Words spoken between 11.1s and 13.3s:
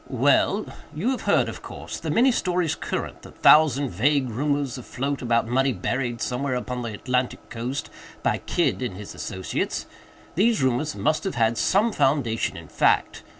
have had some foundation in fact.